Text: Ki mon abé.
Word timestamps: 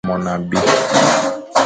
Ki 0.03 0.07
mon 0.09 0.25
abé. 0.33 0.57